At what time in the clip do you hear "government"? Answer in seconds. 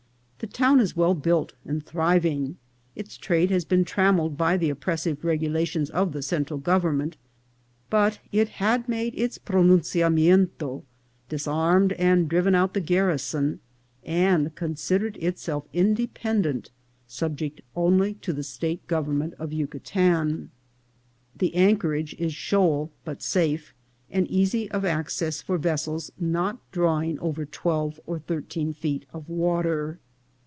6.57-7.15, 18.87-19.35